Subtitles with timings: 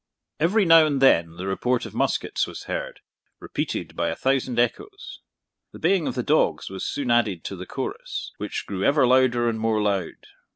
[0.39, 3.01] Every now and then the report of muskets was heard,
[3.39, 5.21] repeated by a thousand echoes.
[5.73, 9.47] The baying of the dogs was soon added to the chorus, which grew ever louder
[9.47, 10.25] and more loud.